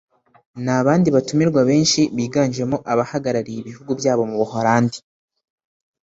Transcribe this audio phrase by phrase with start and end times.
[0.65, 4.97] n’abandi batumirwa benshi biganjemo abahagarariye ibihugu byabo mu Buholandi